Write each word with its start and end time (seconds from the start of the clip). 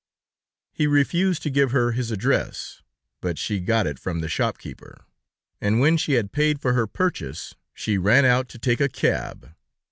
He 0.73 0.87
refused 0.87 1.43
to 1.43 1.51
give 1.51 1.69
her 1.73 1.91
his 1.91 2.09
address, 2.09 2.81
but 3.21 3.37
she 3.37 3.59
got 3.59 3.85
it 3.85 3.99
from 3.99 4.19
the 4.19 4.27
shop 4.27 4.57
keeper, 4.57 5.05
and 5.61 5.79
when 5.79 5.95
she 5.95 6.13
had 6.13 6.31
paid 6.31 6.59
for 6.59 6.73
her 6.73 6.87
purchase, 6.87 7.53
she 7.75 7.99
ran 7.99 8.25
out 8.25 8.49
to 8.49 8.57
take 8.57 8.81
a 8.81 8.89
cab. 8.89 9.53